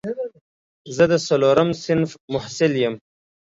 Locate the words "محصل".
2.33-2.73